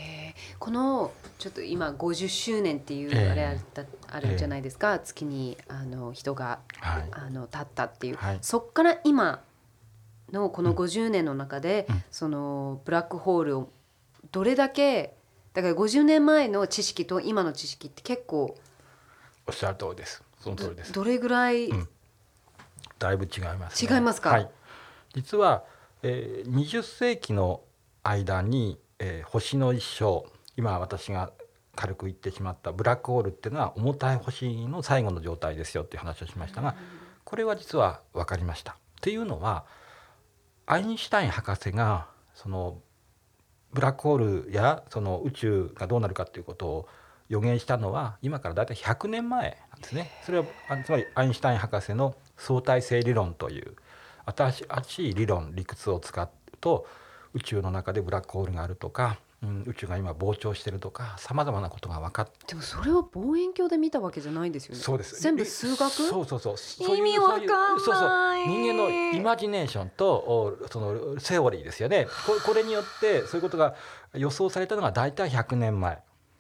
[0.60, 3.30] このちょっと今50周年っていうええ。
[3.30, 3.60] あれ
[4.12, 7.08] あるじゃないですか、月にあの人がはい。
[7.12, 8.38] あの立ったっていう、はい。
[8.42, 9.44] そっから今
[10.32, 12.04] のこの50年の中で、うん。
[12.12, 13.70] そのブラックホールを
[14.32, 15.16] どれだけ
[15.54, 18.58] だから50年前の知識と今の知識って結構
[19.46, 20.24] おっしゃる通りです。
[20.40, 20.94] その通りです。
[20.94, 21.90] どれぐらい、うん
[23.04, 24.30] だいぶ違います、違いますか？
[24.30, 24.50] はい。
[25.14, 25.64] 実は、
[26.02, 27.62] えー、20世紀の
[28.04, 30.24] 間に、えー星の一生
[30.56, 31.32] 今私が
[31.76, 36.76] 軽く言ってしまったブラックホールっていうのは重たい星の最後の状態ですよっていう話をしましたが、
[37.24, 38.74] これは実は分かりました。
[38.74, 39.66] っていうのは
[40.66, 42.80] アインシュタイン博士がその
[43.74, 46.88] ブラックホールやその宇宙がどうなるかっていうことを
[47.28, 50.12] 予言したのは今からだいたい100年前なんですね。
[50.26, 53.76] それはあつまりアインシュタイン博士の相対性理論という
[54.26, 54.52] 新
[54.84, 56.30] しい理論理屈を使う
[56.62, 56.88] と
[57.34, 64.82] 宇宙の中でブラックホールがあるとか、うん、宇宙が今膨張してるとかさまざまなことが分かってでもそれは望遠鏡で見たわけじゃないんですよね。
[64.82, 65.22] そうです。
[65.22, 65.90] 全部数学？
[65.90, 66.58] そうそうそう。
[66.58, 67.48] そういう意味わかんない。
[67.48, 67.96] そうそう。
[67.96, 68.08] そう
[68.48, 72.08] 人間のイマジネーションとおそのセオリーですよね。
[72.28, 73.76] ここれによってそういうことが
[74.14, 76.00] 予想されたのが大体100年前、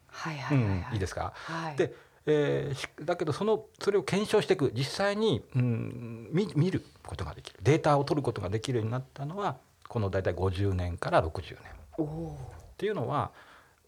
[0.09, 0.77] はいはいはい、はい。
[0.89, 1.33] うん、いいですか？
[1.35, 1.93] はい、で、
[2.25, 4.71] えーしだけどそのそれを検証していく。
[4.73, 7.59] 実際に、うん、見見ることができる。
[7.61, 9.57] データを取ることができるようになったのは
[9.87, 11.83] この大体50年から60年。
[12.03, 13.31] っていうのは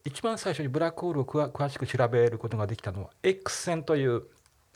[0.04, 4.22] 一番最初にブラックホールを詳しく調べることができたのは X 線という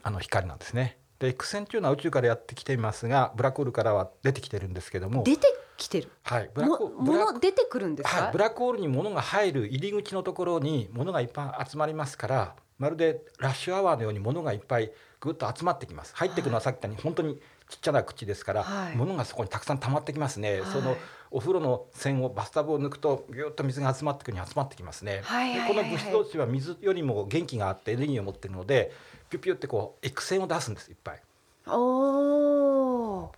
[0.02, 0.98] あの光なんですね。
[1.20, 5.46] で X 線というのは宇宙からやってきていますがブラックホールからは出てきてるんですけども、出て
[5.76, 6.10] きてる。
[6.24, 14.90] はい、ブラックもブラック物出てくるんですか、はい、ブラックホールに物が入る入り口のところに物がいっぱい集まりますからまるでラッシュアワーのように物がいっぱい
[15.20, 16.16] ぐっと集まってきます。
[16.16, 17.34] 入ってくるのはさっき言ったように本当に
[17.68, 18.96] ちっちゃな口ですから、はい。
[18.96, 20.70] 物がそこにたくさん溜まってきますね、はい。
[20.72, 20.96] その
[21.30, 25.74] お風呂の線をバスタブを抜くとぎゅっと水が集まってくるに集まってきますね、はいはいはいはい。
[25.74, 28.92] でこの物質同士は水よりも元気があってエネルギーを持っているので
[29.28, 31.22] ピュピュってこう X 線を出すんですいっぱい。
[31.66, 32.89] おお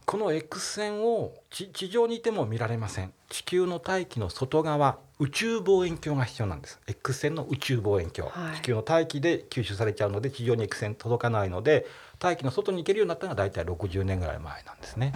[0.04, 3.12] この X 線を地地上にいても見られません。
[3.28, 6.80] 地球の大気の外側宇宙望遠鏡が必要なんです。
[6.86, 8.56] X 線の宇宙望遠鏡、はい。
[8.56, 11.86] 地球の大気で吸収されちゃうので地上に X 線届かないので
[12.18, 15.12] 大気の外に行けるようになったのが大体60年ぐらい前なんですね。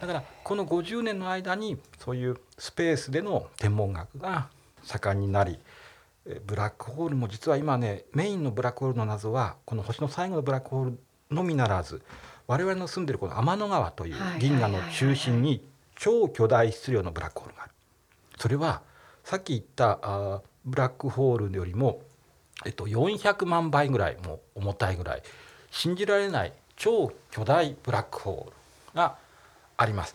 [0.00, 4.48] だからこの50年の間にそういうスペースでの天文学が
[4.84, 5.58] 盛んになり
[6.28, 10.98] えブラックホールも実は今ねメインのブラックホールの謎はこの星の最後のブラックホール
[11.30, 12.02] のみならず
[12.48, 15.62] 我々の住んでるこの天の川というはい銀河の中心に
[15.96, 17.72] 超巨大質量のブラックホールがある。
[18.38, 18.80] それは
[19.22, 22.00] さっき言ったあーブラックホールよりも、
[22.64, 25.22] えっと、400万倍ぐらいも重たいぐらい
[25.70, 28.56] 信じられない超巨大ブラックホール
[28.96, 29.16] が
[29.76, 30.14] あります。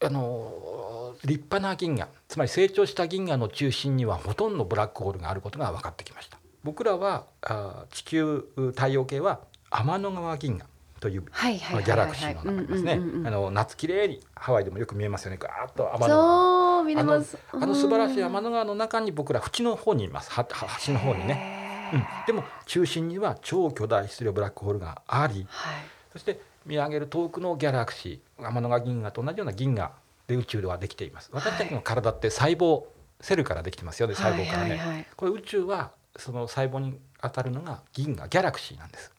[0.00, 13.00] あの立派な銀河つまり成長した銀河の中心にはほとんどブラックホールがあることが分かってきました僕らはあー地球太陽系は天の川銀河というギャラクシーの中ですね。
[13.24, 15.38] あの夏綺麗にハワイでもよく見えますよね。
[15.40, 25.46] ガーッと天の川あのあの素晴らしい天のの川の中に僕ら縁の方にいますはの方にね、うん、でも中心には超巨大質量ブラックホールがあり。
[25.48, 25.74] はい。
[26.12, 29.92] そして見上げる遠くのギャラクシー天の川銀河と同じような銀河
[30.26, 31.30] で宇宙ではできています。
[31.32, 32.84] 私たちの体って細胞
[33.20, 34.88] セルからできてますよね細胞からね、はいはい。
[34.88, 39.12] はいこれ宇宙はその細胞に当たるのが銀河ギャラクシーなんです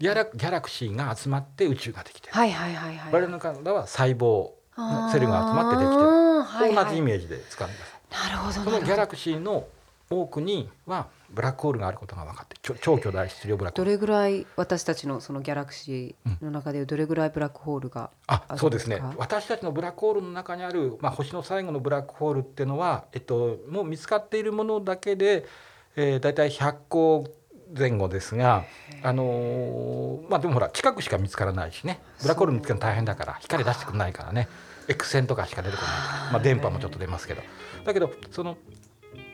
[0.00, 3.12] ギャラギャラクシーが集まって宇宙ができてる、はいはいはいはい。
[3.12, 6.02] 我々の体は細胞のセルが集まってできてる。
[6.42, 6.84] はいはい。
[6.86, 8.00] 同じイメージで使うんです。
[8.10, 8.80] なるほどそなるほど。
[8.80, 9.68] のギャラクシーの
[10.08, 13.98] 多くにはブラックホールがあることが分かって超巨大質量ブラックホール。
[13.98, 19.02] どれぐらい私たちのそのギャラクシーの中でどれぐらいブラックホールがああそうですね。
[19.18, 25.46] 私たちのブラックホールの中にある、まあ、星の最後のブラックホールっていうのは、えっと、もう見つかっているものだけで、
[25.94, 27.28] えー、大体100個
[27.76, 28.64] 前後ですが、
[29.02, 32.00] あのーまあ、でもほら近くしか見つからないしね。
[32.22, 34.48] ブラックホール見つけるの大変だから光出してくれないからね。
[34.88, 37.42] X 線とかしか出てこないから、まあ、電波もちょっと出ますけど。
[37.84, 38.56] だけどその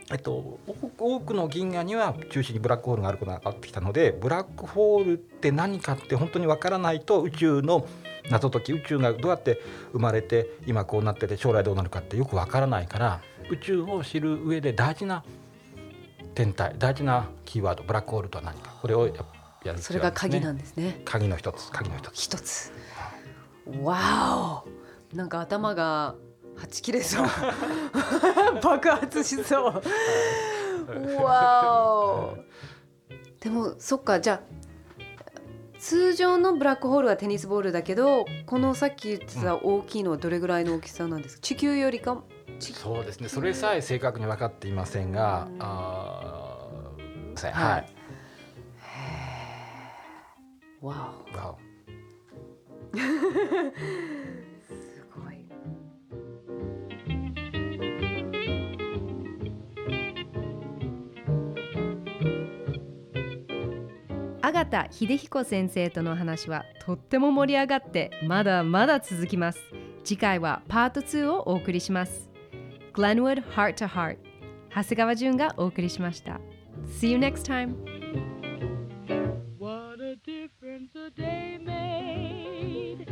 [0.09, 0.31] えっと、
[0.65, 7.85] 多多くの銀河には中心にブラックホールがあることが分かってきたのでブラックホールって何かって本当に分からないと宇宙の
[8.29, 15.25] 謎解き宇宙がどうやって生まれて今こうなってて将来どうなるかってよく分からないから宇宙を知る上で大事な
[16.37, 19.13] 天体大事なキーワードブラックホールとは何かこれをや
[19.63, 21.01] やる必それが鍵なんですね。
[21.03, 22.13] 鍵の一つ鍵の一つ。
[22.13, 22.71] 一つ。
[23.81, 24.63] わ
[25.11, 25.15] お。
[25.15, 26.13] なんか頭が
[26.55, 27.27] はち切れそう。
[28.61, 29.81] 爆発しそ
[30.87, 31.23] う。
[31.23, 32.37] わお。
[33.39, 34.19] でもそっか。
[34.19, 34.41] じゃあ
[35.79, 41.41] 通常のブラックホールはテニスボールだけどこのさっき言ってた大きいのはどれぐらいの大きさなんですか？
[41.41, 43.29] 地球よりか地そうですね。
[43.29, 45.57] それさえ正確に分かっていませんがうん。
[45.59, 47.85] あーははい。
[50.81, 50.93] い、わ
[51.35, 51.49] わお。
[51.49, 51.57] お。
[52.97, 53.03] す
[55.15, 55.45] ごい。
[64.41, 69.59] 阿形秀彦先生との話はとっても盛り上がってまだまだ続きます。
[70.07, 72.29] 次回はパート2をお送りします
[72.96, 74.18] Glenwood Heart to Heart
[74.74, 76.40] 長谷川淳がお送りしました
[77.00, 77.74] See you next time
[79.58, 83.06] What a difference a day made.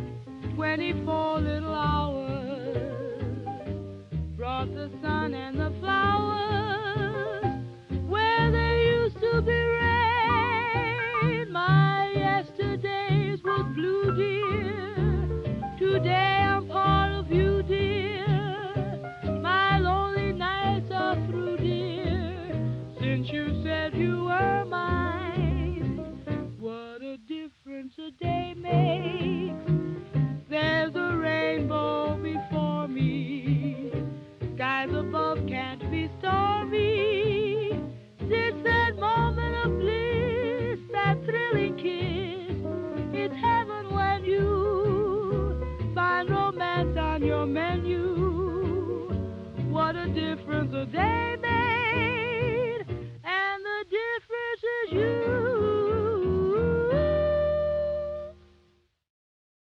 [0.57, 2.77] 24 little hours
[4.37, 5.64] brought the sun and the